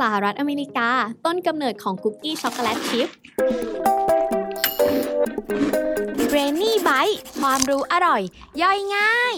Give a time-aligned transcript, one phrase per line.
[0.00, 0.90] สหรัฐอเมริกา
[1.26, 3.08] ต้นกำเนิดของคุกกี้ช็อกโกแลตชิพ
[6.30, 8.22] เรนนี่ไบต์ความรู้อร่อย
[8.62, 9.34] ย่อยง่าย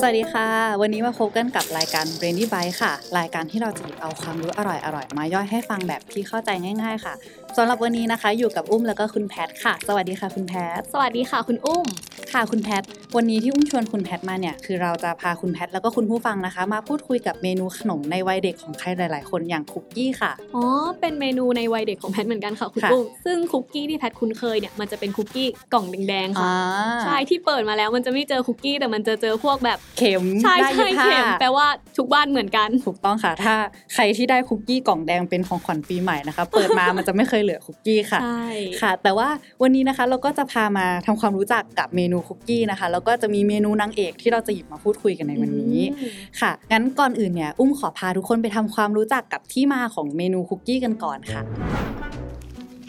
[0.00, 0.48] สวัสดีค่ะ
[0.80, 6.50] วันนี้มาพบกันกับรายการ b r a i n y b y ค่ะ รายการที่เราจะหยิบเอาความรู้อร่อยๆ มาย่อยให้ฟังแบบที่เข้าใจ
[6.82, 7.14] ง่ายๆ ค่ะ
[7.56, 11.86] สำหรับวันนี้นะคะ อยู่กับอุ้มแล้วก็คุณแพทค่ะ สวัสดีค่ะคุณแพท สวัสดีค่ะคุณอุ้ม
[12.34, 12.82] ค่ะคุณแพท
[13.16, 20.64] วันนี้ที่อุ้มชวนคุณแพทมาเนี่ยคือเราจะพาคุณแพทแล้วก็คุณผู้ฟังนะคะ มาพูดคุยกับเมนูขนมในวัยเด็กของใครหลาย ๆ คนอย่างคุกกี้ค่ะ อ๋อ
[21.00, 26.56] เป็นเมนูในวัยเด็กของแพทเหมือนกันค่ะคุณค่ะอุ้มซึ่งคุกกี้ที่แพทคุ้นเคยเนี่ยมันจะเป็นคุกกี้กล่องแดงๆค่ะอ่า
[27.04, 31.66] ใช่ที่เปิดมาแล้วมันจะไม่เจอคุกกี้แต่มันจะเจอพวกแบบเข็มใช่ได้ใช่ยี่ห้าเข็มแปลว่า
[31.98, 33.54] ทุกบ้านเหมือนกัน ถูกต้องค่ะ ถ้า
[33.94, 38.48] ใครที่ได้คุกกี้กล่องแดงเป็นของขวัญปีใหม่นะคะ เปิดมามันจะไม่เคยเหลือคุกกี้ค่ะ ใช่
[38.80, 39.28] ค่ะ แต่ว่า
[39.62, 46.10] วันนี้นะคะเราก็จะพามาทำความรู้จักกับเมนูคุกกี้นะคะแล้วก็จะมีเมนูนางเอกที่เราจะหยิบมาพูดคุยกันในวันนี้อืม
[46.40, 51.42] ค่ะ งั้นก่อนอื่นเนี่ยอุ้มขอพาทุกคนไปทำความรู้จักกับที่มาของเมนูคุกกี้กันก่อนค่ะ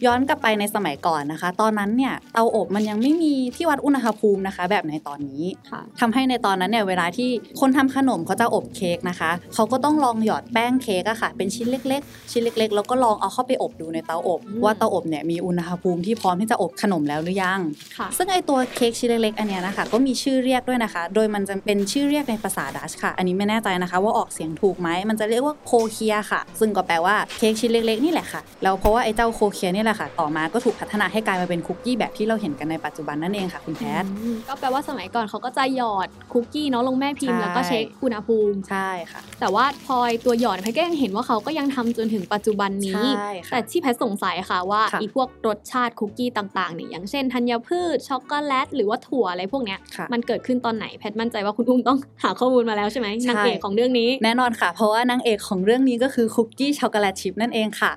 [0.05, 7.29] ย้อนกลับไปในสมัยก่อนนะคะ ตอนนั้นเนี่ยเตาอบมันยังไม่มีที่วัดอุณหภูมินะคะ แบบในตอนนี้ค่ะทำให้ในตอนนั้นเนี่ยเวลาที่
[7.59, 17.59] คนทำขนมเขาจะอบเค้กนะคะ เขาก็ต้องลองหยอดแป้งเค้กอะค่ะ เป็นชิ้นเล็ก ๆ ชิ้นเล็ก ๆ แล้วก็ลองเอาเข้าไปอบดูในเตาอบอืมว่าเตาอบเนี่ยมีอุณหภูมิที่พร้อมที่จะอบขนมแล้วหรือยัง
[17.97, 57.91] ค่ะซึ่งไอตัวเค้กชิ้นเล็กๆอันเนี้ยนะคะ ก็มีชื่อเรียกด้วยนะคะ โดยมันจะเป็นชื่อเรียกในภาษาดัชค่ะ อันนี้ไม่แน่ใจนะคะ ว่าออกเสียงถูกไหมมันจะเรียกว่าโคเคียค่ะ ซึ่งก็แปลว่าเค้กชิ้นเล็ก ๆ นี่แหละค่ะแล้วเพราะว่าไอ้เจ้าโคเคียนี่แหละค่ะ ต่อมาก็ถูกพัฒนาให้กลายมาเป็นคุกกี้แบบที่เราเห็นกันในปัจจุบันนั่นเองค่ะคุณแพทอืมก็แปลว่าสมัยก่อนเขาก็จะหยอดคุกกี้เนาะลงแม่พิมพ์ใช่แล้วก็เช็คอุณหภูมิใช่ค่ะ แต่ว่าพลอยตัวหยอดแพทย์ก็ยังเห็นว่าเขาก็ยังทำจนถึงปัจจุบันนี้ใช่ค่ะแต่ที่แพทย์สงสัยค่ะว่าค่ะอีพวกรสชาติคุกกี้ต่างๆเนี่ยอย่างเช่นธัญพืชช็อกโกแลตหรือว่าถั่วอะไรพวกเนี้ยค่ะมันเกิดขึ้นตอนไหนแพทย์มั่นใจว่าคุณอุ้มต้องหาข้อมูลมาแล้วใช่ไหมใช่นางเอกของเรื่องนี้แน่นอนค่ะ เพราะว่านางเอกของเรื่องนี้ก็คือคุกกี้ช็อกโกแลตชิพนั่นเองค่ะ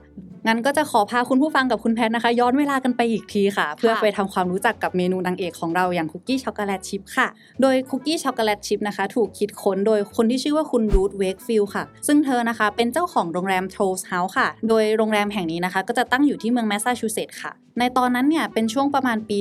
[0.47, 7.27] งั้นก็จะขอพาคุณผู้ฟังกับคุณแพทนะคะ ย้อนเวลากันไปอีกทีค่ะ เพื่อไปทำความรู้จักกับเมนูนางเอกของเราอย่างคุกกี้ช็อกโกแลตชิพค่ะ
[7.63, 19.39] โดยคุกกี้ช็อกโกแลตชิพนะคะ ถูกคิดค้นโดยคนที่ชื่อว่าคุณ Ruth Wakefield ค่ะ ซึ่งเธอนะคะ เป็นเจ้าของโรงแรม Toll House ค่ะ โดยโรงแรมแห่งนี้นะคะ ก็จะตั้งอยู่ที่เมืองแมสซาชูเซตส์ค่ะ ในตอนนั้นเนี่ยเป็นช่วงประมาณปี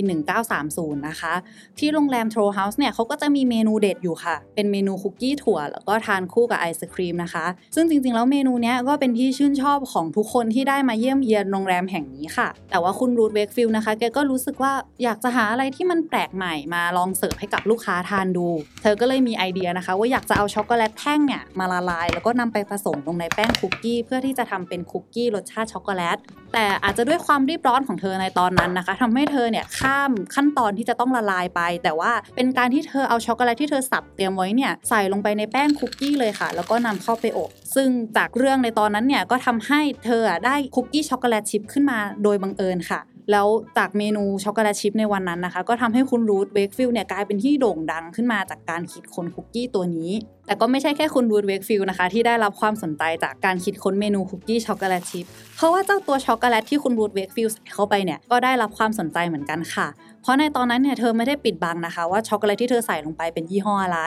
[0.52, 1.34] 1930 นะคะ
[1.79, 18.48] ที่โรงแรม Toll House เนี่ยเขาก็จะมีเมนูเด็ดอยู่ค่ะ เป็นเมนูคุกกี้ถั่ว แล้วก็ทานคู่กับไอศกรีมนะคะ ซึ่งจริงๆแล้วเมนูเนี้ยก็เป็นที่ชื่นชอบของทุกคนที่ได้มาเยี่ยมเยียนโรงแรมแห่งนี้ค่ะ แต่ว่าคุณ Ruth Wakefield นะคะ แกก็รู้สึกว่าอยากจะหาอะไรที่มันแปลกใหม่มาลองเสิร์ฟให้กับลูกค้าทานดู
[18.81, 26.18] เธอก็เลยมีไอเดียนะคะ ว่าอยากจะเอาช็อกโกแลตแท่งเนี่ยมาละลาย แล้วก็นำไปผสมลงในแป้งคุกกี้เพื่อที่จะทำเป็นคุกกี้รสชาติช็อกโกแลต
[26.59, 43.01] แต่อาจจะด้วยความรีบร้อนของเธอในตอนนั้นนะคะทำให้เธอเนี่ยข้ามขั้นตอนที่จะต้องละลายไป แต่ว่าเป็นการที่เธอเอาช็อกโกแลตที่เธอสับเตรียมไว้เนี่ยใส่ลงไปในแป้งคุกกี้เลยค่ะ แล้วก็นำเข้าไปอบ ซึ่งจากเรื่องในตอนนั้นเนี่ยก็ทำให้เธอได้คุกกี้ช็อกโกแลตชิพขึ้นมาโดยบังเอิญค่ะ
[43.32, 50.12] แล้วจากเมนูช็อกโกแลตชิพในวันนั้นนะคะ ก็ทำให้คุณ Ruth Wakefield เนี่ยกลายเป็นที่โด่งดังขึ้นมาจากการคิดค้นคุกกี้ตัวนี้
[50.46, 59.88] แต่ก็ไม่ใช่แค่คุณ Ruth Wakefield นะคะ ที่ได้รับความสนใจจากการคิดค้นเมนูคุกกี้ช็อกโกแลตชิพเพราะว่าเจ้าตัวช็อกโกแลตที่คุณ Ruth Wakefield ใส่เข้าไปเนี่ยก็ได้รับความสนใจเหมือนกันค่ะ
[60.22, 64.00] เพราะในตอนนั้นเนี่ยเธอไม่ได้ปิดบังนะคะ ว่าช็อกโกแลตที่เธอใส่ลงไปเป็นยี่ห้ออะไร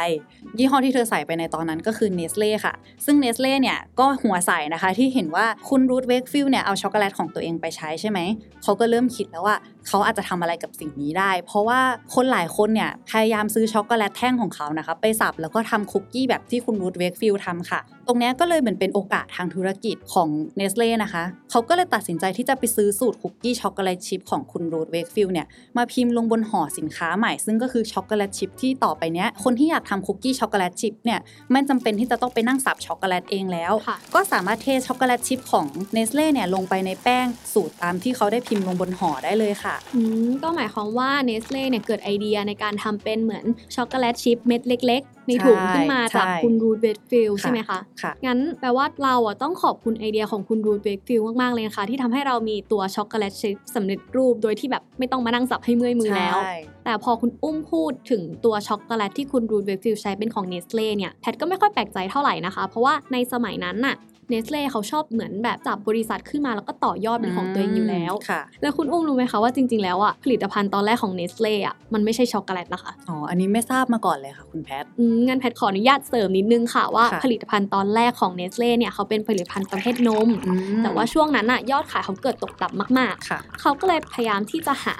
[0.58, 8.18] ยี่ห้อที่เธอใส่ไปในตอนนั้นก็คือเนสเล่ค่ะ ซึ่งเนสเล่เนี่ยก็หัวใสนะคะที่เห็นว่าคุณ Ruth Wakefield เนี่ยเอาช็อกโกแลตของตัวเองไปใช้ใช่ไหม
[8.62, 9.56] เขาก็เริ่มคิดแล้วว่า
[9.88, 11.80] เขาอาจจะทำอะไรกับสิ่งนี้ได้ เพราะว่า
[12.14, 25.46] คนหลายคนเนี่ยพยายามซื้อช็อกโกแลตแท่งของเขานะคะไปสับแล้วก็ทำคุกกี้แบบที่คุณ Ruth Wakefield ทำค่ะ ตรงเนี้ยก็เลยเหมือนเป็นโอกาสทางธุรกิจของเนสเล่นะคะเขาก็เลยตัดสินใจที่จะไปซื้อสูตรคุกกี้ช็อกโกแลตชิพของคุณ Ruth Wakefield เนี่ย
[25.76, 31.20] มาพิมพ์ลงบนห่อสินค้าใหม่ ซึ่งก็คือช็อกโกแลตชิพที่ต่อไปเนี้ยคนที่อยากทำคุกกี้ช็อกโกแลตชิพเนี่ย
[31.50, 43.44] ไม่จำเป็นที่จะต้องไปนั่งสับช็อกโกแลตเองแล้วค่ะก็สามารถเทช็อกโกแลตชิพของเนสเล่เนี่ยลงไปในแป้งสูตรตามที่เขาได้พิมพ์ลงบนห่อได้เลยค่ะอืมก็หมายความว่าเนสเล่เนี่ยเกิดไอเดียในการทำเป็นเหมือน
[43.74, 63.94] ช็อกโกแลตชิพเม็ดเล็กๆในถุงใช่ขึ้นมาจากใช่คุณ Ruth Wakefield ค่ะใช่ไหมคะค่ะงั้นแปลว่าเราอะต้องขอบคุณไอเดียของคุณ Ruth Wakefield มาก ๆ เลยนะคะที่ทำให้เรามีตัวช็อกโกแลตชิพสำเร็จรูปโดยที่แบบไม่ต้องมานั่งสับให้เมื่อยมือแล้วใช่แต่พอคุณอุ้มพูดถึงตัวช็อกโกแลตที่คุณ Ruth Wakefield ใช้เป็นของเนสเล่เนี่ยแพทก็ไม่ค่อยแปลกใจเท่าไหร่นะคะ เพราะว่าในสมัยนั้นน่ะ
[64.30, 84.96] เนสเล่เขาชอบเหมือนแบบจับบริษัทขึ้นมาแล้วก็ต่อยอดเป็นของตัวเองอยู่แล้วค่ะแล้วคุณอุ้มรู้ไหมคะว่าจริง ๆ แล้วอะผลิตภัณฑ์ตอนแรกของเนสเล่อะมันไม่ใช่ช็อกโกแลตนะคะ อ๋อ อันนี้ไม่ทราบมาก่อนเลยค่ะคุณแพทอืมงั้นแพทขออนุญาตเสริมนิดนึงค่ะว่าค่ะผลิตภัณฑ์ตอนแรกของเนสเล่เนี่ยเขาเป็นผลิตภัณฑ์ประเภทนมอืมแต่ว่าช่วงนั้นอะยอดขายเขาเกิดตกต่ำมากค่ะๆเขาก็เลยพยายามที่จะหา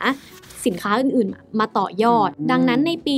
[0.66, 3.14] สินค้าอื่นๆ มาต่อยอดอืมดังนั้นในปี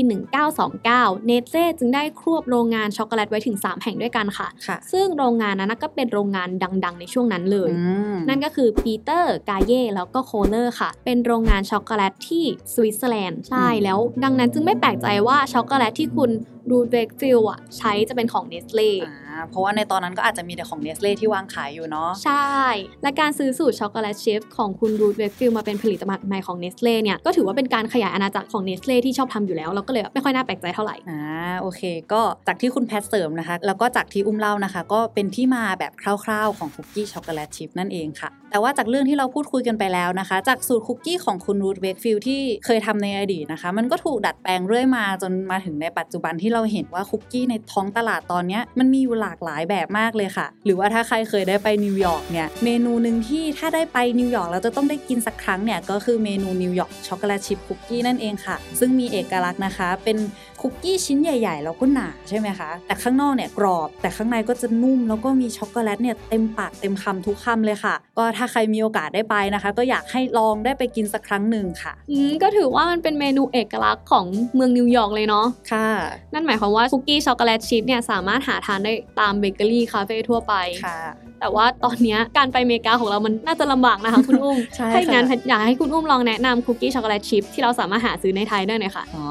[0.61, 6.49] 1929 เนเ l ่จึงได้ควบโรงงานช็อกโกแลตไว้ถึง 3 แห่งด้วยกันค่ะค่ะซึ่งโรงงานนั้นนะก็เป็นโรงงาน
[6.85, 12.45] ดังๆ ในช่วงนั้นเลยอืมนั่นก็คือปีเตอร์ กาเย่แล้วก็โคเลอร์ค่ะ เป็นโรงงานช็อกโกแลตที่
[12.75, 16.31] สวิตเซอร์แลนด์ใช่อืมแล้ว ดังนั้นจึงไม่แปลกใจว่าช็อกโกแลตที่คุณ
[16.71, 22.57] Ruth Wakefield อะใช้จะเป็นของเนสเล่อ่า เพราะว่าในตอนนั้นก็อาจจะมีแต่ของเนสเล่ที่วางขายอยู่เนาะใช่
[23.03, 31.21] และการซื้อสูตรช็อกโกแลตชิพของคุณ Ruth Wakefield มาเป็นผลิตภัณฑ์ใหม่ของเนสเล่เนี่ยก็ถือว่าเป็นการขยายอาณาจักรของเนสเล่ที่ชอบทำอยู่แล้วเราก็เลยไม่ค่อยน่าแปลกใจเท่าไหร่อ่า
[31.61, 31.83] โอเค
[32.13, 35.93] ก็จากที่คุณแพทเสริมนะคะ แล้วก็จากที่อุ้มเล่านะคะ ก็เป็นที่มาแบบ
[36.25, 60.17] คร่าวๆของคุกกี้ช็อกโกแลตชิพนั่นเองค่ะ แต่ว่าจากเรื่องที่เราพูดคุยกันไปแล้วนะคะ จากสูตรคุกกี้ของคุณ Ruth Wakefield ที่เคยทำในอดีตนะคะ มันก็ถูกดัดแปลงเรื่อยมาจนมาถึงในปัจจุบันที่เราเห็นว่าคุกกี้ในท้องตลาดตอนเนี้ยมันมีอยู่หลากหลายแบบมากเลยค่ะ หรือว่าถ้าใครเคยได้ไปนิวยอร์กเนี่ย เมนูหนึ่งที่ถ้าได้ไปนิวยอร์กแล้วจะต้องได้กินสักครั้งเนี่ย ก็คือเมนูนิวยอร์กช็อกโกแลตชิพคุกกี้นั่นเองค่ะ ซึ่งมีเอกลักษณ์นะคะ เป็น
[60.61, 75.89] คุกกี้ชิ้นใหญ่ๆ แล้วก็หนาใช่ไหมคะ แต่ข้างนอกเนี่ยกรอบ แต่ข้างในก็จะนุ่มแล้วก็มีช็อกโกแลตเนี่ยเต็มปากเต็มคำทุกคำเลยค่ะ ก็ถ้าใครมีโอกาสได้ไปนะคะ ก็อยากให้ลองได้ไปกินสักครั้งหนึ่งค่ะอืมก็ถือว่ามันเป็นเมนูเอกลักษณ์ของเมืองนิวยอร์กเลยเนาะค่ะ
[76.33, 80.55] นั่นหมายความว่าคุกกี้ช็อกโกแลตชิพเนี่ยสามารถหาทานได้ตามเบเกอรี่คาเฟ่ทั่วไป
[80.85, 80.99] ค่ะ
[81.41, 89.27] แต่ว่าตอนเนี้ยการไปอเมริกาของเรามันน่าจะลำบากนะคะคุณอุ้มใช่ถ้าอย่างนั้นค่ะอยากให้คุณอุ้มลองแนะนำคุกกี้ช็อกโกแลตชิพที่เราสามารถหาซื้อในไทยได้หน่อยค่ะ อ๋อ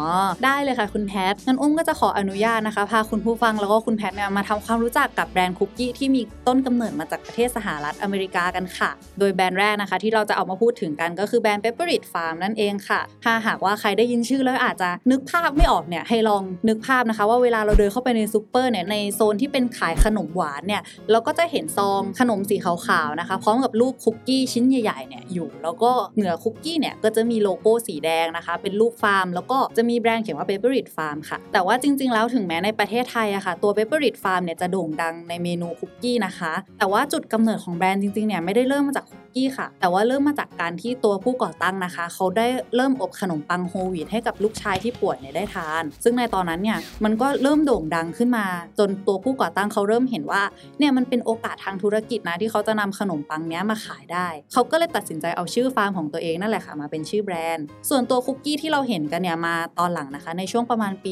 [0.45, 8.89] ได้เลยค่ะคุณแพทงั้นอุ้มก็จะขออนุญาตนะคะ พาคุณผู้ฟังแล้วก็คุณแพทเนี่ยมาทำความรู้จักกับแบรนด์คุกกี้ที่มีต้นกำเนิดมาจากประเทศสหรัฐอเมริกากันค่ะ
[9.19, 20.81] โดยแบรนด์แรกนะคะ ที่เราจะเอามาพูดถึงกันก็คือแบรนด์ Pepperidge Farm นั่นเองค่ะ ถ้าหากว่าใครได้ยินชื่อแล้วอาจจะนึกภาพไม่ออกเนี่ยให้ลองนึกภาพนะคะ ว่าเวลาเราเดินเข้าไปในซูเปอร์เนี่ยในโซนที่เป็นขายขนมหวานเนี่ย
[21.11, 48.45] เราก็จะเห็นซองขนมสีขาวๆนะคะพร้อมกับรูปคุกกี้ชิ้นใหญ่ๆเนี่ยอยู่ แล้วก็เหนือคุกกี้เนี่ยก็จะมีโลโก้สีแดงนะคะ เป็นรูปฟาร์ม แล้วก็จะมีแบรนด์เขียนว่า Pepperidge Farm ค่ะ แต่ว่าจริงๆแล้วถึงแม้ในประเทศไทยอะค่ะตัว Pepperidge Farm เนี่ยจะโด่งดังในเมนูคุกกี้นะคะ แต่ว่าจุดกำเนิดของแบรนด์จริงๆเนี่ยไม่ได้เริ่มมาจากคุก กี้ค่ะ แต่ว่าเริ่มมาจากการที่ตัวผู้ก่อตั้งนะคะ เขาได้เริ่มอบขนมปังโฮลวีตให้กับลูกชายที่ป่วยเนี่ยได้ทาน ซึ่งในตอนนั้นเนี่ยมันก็เริ่มโด่งดังขึ้นมา
[48.79, 50.41] จนตัวผู้ก่อตั้งเขาเริ่มเห็นว่า
[50.79, 61.11] เนี่ยมันเป็นโอกาสทางธุรกิจนะที่เขาจะนำขนมปังเนี้ยมาขายได้ เขาก็เลยตัดสินใจเอาชื่อฟาร์มของตัวเองนั่นแหละค่ะมาเป็นชื่อแบรนด์ ส่วนตัวคุกกี้ที่เราเห็นกันเนี่ยมาตอนหลังนะคะ ในช่วงประมาณปี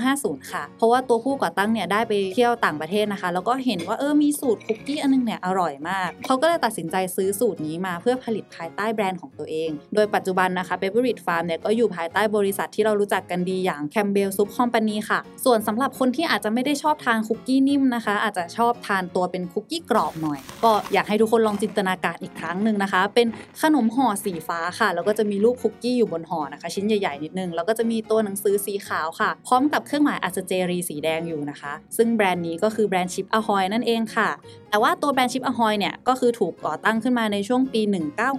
[0.00, 11.44] 1950 ค่ะ เพราะว่าตัวผู้ก่อตั้งเนี่ยได้ไปเที่ยวต่างประเทศนะคะ แล้วก็เห็นว่าเออมีสูตรคุกกี้อันนึงเนี่ยอร่อยมาก เขาก็เลยตัดสินใจซื้อสูตรนี้มาเพื่อผลิตภายใต้แบรนด์ของตัวเอง โดยปัจจุบันนะคะ p e p p e r i d Farm
[11.46, 23.26] เนี่ยก็อยู่ภายใต้บริษัทที่เรารู้จักกันดีอย่าง Campbell Soup Company ค่ะ ส่วนสำหรับคนที่อาจจะไม่ได้ชอบทานคุกกี้นิ่มนะคะ อาจจะชอบทานตัวเป็นคุกกี้กรอบหน่อย ก็อยากให้ทุกคนลองจินตนาการอีกครั้งหนึ่งนะคะ เป็น
[23.62, 34.28] ขนมห่อสีฟ้าค่ะ แล้วก็จะมีรูปคุกกี้อยู่บนห่อนะคะ ชิ้นใหญ่ๆนิดนึงแล้วก็จะมีตัวหนังสือสีขาวค่ะ พร้อมกับเครื่องหมายอัศเจรีย์สีแดงอยู่นะคะ ซึ่งแบรนด์นี้ก็คือแบรนด์ชิปอ h ฮอยนั่นเองค่ะ
[34.70, 37.82] แต่ว่าตัวแบรนด์ Chips Ahoy เนี่ยก็คือถูกก่อตั้งขึ้นมาในช่วงปี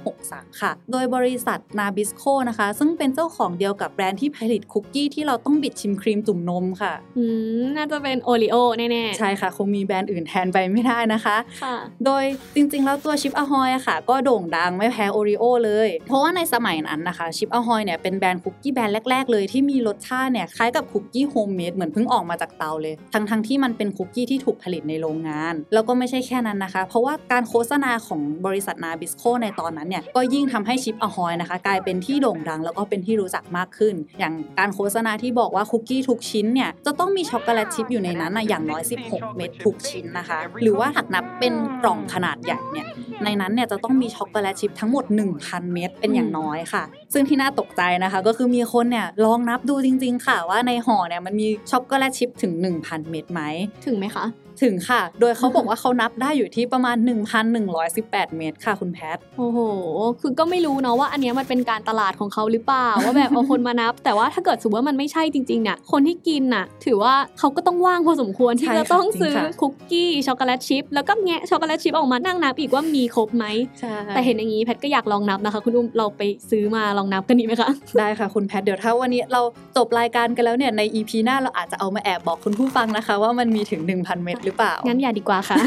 [0.01, 7.23] 1963 ค่ะ โดยบริษัทนาบิสโคนะคะ ซึ่งเป็นเจ้าของเดียวกับแบรนด์ที่ผลิตคุกกี้ที่เราต้องบิดชิมครีมจุ่มนมค่ะ อื
[7.61, 11.75] ม น่าจะเป็นโอริโอแน่ๆ ใช่ค่ะ คงมีแบรนด์อื่นแทนไปไม่ได้นะคะค่ะ
[12.05, 12.23] โดย
[12.55, 38.81] จริงๆ แล้วตัวชิปอ h ฮอยอะค่ะ ก็โด่งดังไม่แพ้โอริโอเลย เพราะว่าในสมัยนั้นนะคะชิปอ h ฮอยเนี่ยเป็นแบรนด์คุกกี้แบรนด์แรกๆ เลยที่มีรสชาติเนี่ยคล้ายกับคุกกี้โฮมเมดเหมือนเพิ่งออกมาจากเตาเลย ทั้งๆที่มันเป็นคุกกี้ที่ถูกผลิตในโรงงาน แล้วก็ไม่ใช่แค่นั้นนะคะ เพราะว่าการโฆษณาของบริษัทนาบิสโคในตอนนั้นเนี่ยก็ยิ่งทำให้ Chips Ahoy นะคะกลายเป็นที่โด่งดังแล้วก็เป็นที่รู้จักมากขึ้น อย่างการโฆษณาที่บอกว่าคุกกี้ทุกชิ้นเนี่ยจะต้องมีช็อกโกแลตชิพอยู่ในนั้นนะอย่างน้อย
[39.09, 41.53] 16 เม็ดทุกชิ้นนะคะ หรือว่าหากนับเป็น
[41.83, 42.87] กล่องขนาดใหญ่เนี่ย
[43.23, 45.05] ในนั้นเนี่ยจะต้องมีช็อกโกแลตชิพทั้งหมด
[45.39, 52.53] 1,000 เม็ดเป็นอย่างน้อยค่ะ ซึ่งที่น่าตกใจนะคะ ก็คือมีคนเนี่ยลองนับดูจริง ๆ ค่ะว่าในห่อเนี่ยมันมีช็อกโกแลตชิพถึง
[52.83, 53.41] 1,000 เม็ดไหม
[53.85, 54.25] ถึงไหมคะ
[54.61, 56.97] ถึงค่ะ โดยเขาบอกว่าเขานับได้อยู่ที่ประมาณ
[57.67, 59.59] 1,118 เม็ดค่ะคุณแพท โอ้โห
[60.21, 73.45] คือก็ไม่รู้เนาะว่าอันเนี้ยมันเป็นการตลาดของเขาหรือเปล่า ว่าแบบเอาคนมานับ แต่ว่าถ้าเกิดสมมติว่ามันไม่ใช่จริงๆเนี่ยคนที่กินน่ะ ถือว่าเขาก็ต้องว่างพอสมควรที่ใช่จะค่ะต้องจริงซื้อค่ะคุกกี้ช็อกโกแลตชิพแล้วก็แงะช็อกโกแลตชิพออกมานั่งนับอีกว่ามีครบไหม
[73.79, 79.41] ใช่แต่เห็นอย่างนี้แพทก็อยากลองนับนะคะ คุณอุ้มเราไปซื้อมาลองนับกันดีไหมคะได้ค่ะคุณแพทเดี๋ยวถ้าวันนี้เรา
[79.77, 85.57] จบรายการกันแล้วเนี่ยใน EP หน้าเราอาจจะเอามาแอบบอกคุณผู้ฟังนะคะ ว่ามันมีถึง 1,000 เม็ดหรือเปล่า งั้นอย่าดีกว่าค่ะ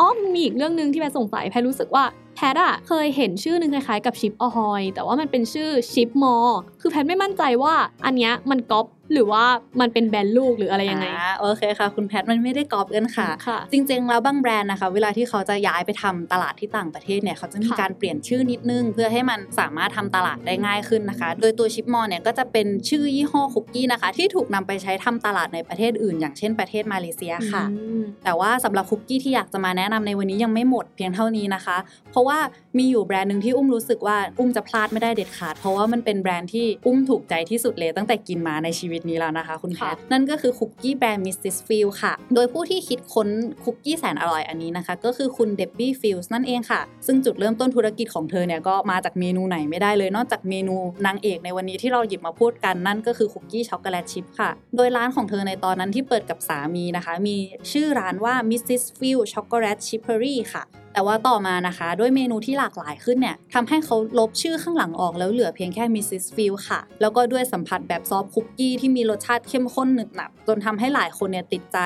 [0.00, 2.04] อ๋อมีอีกเรื่องหนึ่งที่แพทสงสัยแพทรู้สึกว่า
[2.36, 6.36] แพทอะเคยเห็นชื่อหนึ่งคล้ายๆกับชิปอ h ฮอยแต่ว่ามันเป็นชื่อชิปมอ
[6.80, 7.74] คือแพทไม่มั่นใจว่า
[8.06, 9.44] อันเนี้ยมันก๊อป หรือว่า
[9.80, 31.76] มันเป็นแบรนด์ลูกหรืออะไรยังไงอ่าโอเคค่ะ คุณแพทมันไม่ได้กอบกันค่ะค่ะ จริงๆแล้วบางแบรนด์นะคะ เวลาที่เขาจะย้ายไปทำตลาดที่ต่างประเทศเนี่ยเขาจะมีค่ะการเปลี่ยนชื่อนิดนึง เพื่อให้มันสามารถทำตลาดได้ง่ายขึ้นนะคะ โดยตัวชิปมอนเนี่ยก็จะเป็นชื่อยี่ห้อคุกกี้นะคะ ที่ถูกนำไปใช้ทำตลาดในประเทศอื่น อย่างเช่นประเทศมาเลเซียค่ะอืมแต่ว่าสำหรับคุกกี้ที่อยากจะมาแนะนำในวันนี้ยังไม่หมดเพียงเท่านี้นะคะ
[32.10, 32.38] เพราะว่า
[32.78, 41.56] มีอยู่แบรนด์หนึ่งที่อุ้มรู้สึกว่าอุ้มจะพลาดไม่ได้เด็ดขาด เพราะว่ามันเป็นแบรนด์ที่อุ้มถูกใจที่สุดเลยตั้งแต่กินมาในชีวิตนี้แล้วนะคะ คุณแพทค่ะ นั่นก็คือคุกกี้แบรนด์ Mrs.
[41.66, 43.28] Fields ค่ะ โดยผู้ที่คิดค้น
[43.64, 57.36] คุกกี้แสนอร่อยอันนี้นะคะ ก็คือคุณเดบบี้ฟิลส์นั่นเองค่ะ ซึ่งจุดเริ่มต้นธุรกิจของเธอเนี่ยก็มาจากเมนูไหนไม่ได้เลย นอกจากเมนูนางเอกในวันนี้ที่เราหยิบมาพูดกันนั่นก็คือคุกกี้ช็อกโกแลตชิพค่ะ โดยร้านของเธอในตอนนั้นที่เปิดกับสามีนะคะ มี
[57.72, 58.82] ชื่อร้านว่า Mrs.
[58.98, 66.24] Fields Chocolate Chippery ค่ะแต่ว่าต่อมานะคะ ด้วยเมนูที่หลากหลายขึ้นเนี่ยทำให้เขาลบชื่อข้างหลังออกแล้วเหลือเพียงแค่ Mrs.
[66.36, 71.78] Fields ค่ะ แล้วก็ด้วยสัมผัสแบบ soft คุกกี้ที่มีรสชาติเข้มข้นหนึบหนับจนทำให้หลายคนเนี่ยติดใจ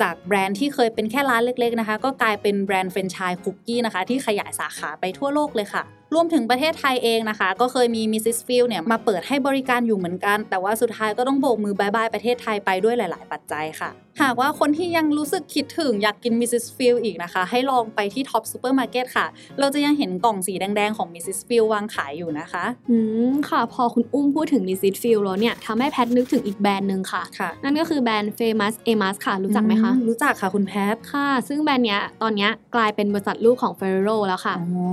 [0.00, 5.82] จากแบรนด์ที่เคยเป็นแค่ร้านเล็กๆนะคะ ก็กลายเป็นแบรนด์แฟรนไชส์คุกกี้นะคะ ที่ขยายสาขาไปทั่วโลกเลยค่ะ
[6.14, 8.38] รวมถึงประเทศไทยเองนะคะ ก็เคยมี Mrs.
[8.46, 13.90] Field เนี่ยมาเปิดให้บริการอยู่เหมือนกัน แต่ว่าสุดท้ายก็ต้องโบกมือบ๊ายบายประเทศไทยไปด้วยหลาย ๆ ปัจจัยค่ะ
[14.22, 16.64] หากว่าคนที่ยังรู้สึกคิดถึงอยากกิน Mrs.
[16.76, 19.26] Field อีกนะคะ ให้ลองไปที่ Top Supermarket ค่ะ
[19.58, 21.38] เราจะยังเห็นกล่องสีแดง ๆ ของ Mrs.
[21.48, 22.96] Field วางขายอยู่นะคะ อื
[23.32, 33.72] มค่ะ พอคุณอุ้มพูดถึง m i s s i t Feel แล้วเนี่ยทำให้แพทนึกถึงอีกแบรนด์หนึ่งค่ะค่ะ นั่นก็คือแบรนด์ Famous Amos ค่ะ รู้จักไหมคะอืรู้จักค่ะคุณแพทค่ะ ซึ่งแบรนด์เนี้ยตอนเนี้ยกลายเป็นบริษัทลูกของ
[33.80, 34.86] Ferrero แล้วค่ะอ๋อ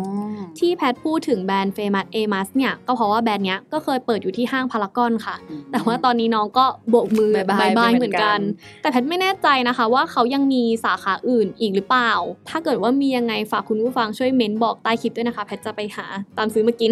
[0.59, 5.35] ที่แพทพูดถึงแบรนด์ Famous Amos เนี่ย ก็เพราะว่าแบรนด์เนี้ยก็เคยเปิดอยู่ที่ห้างพารากอนค่ะ
[5.71, 8.41] แต่ว่าตอนนี้น้องก็โบกมือบ๊ายบายบายไปเหเหมืมืออนนกักันน
[8.81, 12.11] แต่แพทไม่แน่ใจนะคะว่าเขายังมีสาขาอื่นอีกหรือเปล่า
[12.49, 16.05] ถ้าเกิดว่ามียังไงฝากคุณผู้ฟังช่วยเมนต์บอกใต้คลิปด้วยนะคะ แพทจะไปหา
[16.37, 16.91] ตามซื้อมากิน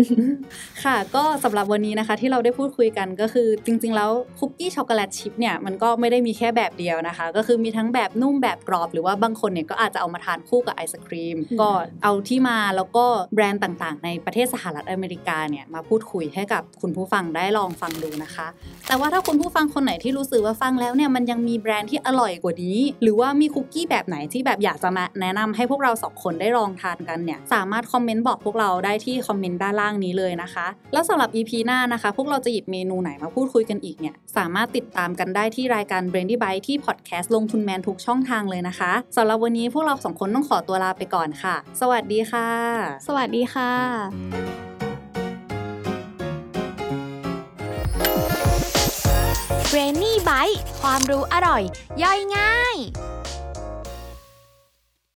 [0.83, 11.69] ค่ะ ก็สำหรับวันนี้นะคะที่เราได้พูดคุยกันก็คือจริง ๆ แล้วคุกกี้ช็อกโกแลตชิพเนี่ยมันก็ไม่ได้มีแค่แบบเดียวนะคะ ก็คือมีทั้งแบบนุ่มแบบกรอบ หรือว่าบางคนเนี่ยก็อาจจะเอามาทานคู่กับไอศครีมอืมก็
[12.03, 18.47] เอาที่มาแล้วก็แบรนด์ต่างๆในประเทศสหรัฐอเมริกาเนี่ยมาพูดคุยให้กับคุณผู้ฟังได้ลองฟังดูนะคะ
[18.87, 42.49] แต่ว่าถ้าคุณผู้ฟังคนไหนที่รู้สึกว่าฟังแล้วเนี่ยมันยังมีแบรนด์ที่อร่อยกว่านี้ หรือว่ามีคุกกี้แบบไหนที่แบบอยากจะมาแนะนำให้พวกเราสองคนได้ลองทานกันเนี่ยสามารถคอมเมนต์บอกพวกเราได้ที่คอมเมนต์ด้านล่างนี้เลยนะคะ แล้วสำหรับ EP หน้านะคะ พวกเราจะหยิบเมนูไหนมาพูดคุยกันอีกเนี่ยสามารถติดตามกันได้ที่รายการ Brandy Bite ที่พอดแคสต์ลงทุนแมนทุกช่องทางเลยนะคะสำหรับวันนี้พวกเราสองคนต้องขอตัวลาไปก่อนค่ะ สวัสดีค่ะ
[43.07, 43.90] สวัสดีค่ะ
[49.69, 51.63] เรนนี่ไบต์ความรู้อร่อย
[52.03, 52.75] ย่อยง่าย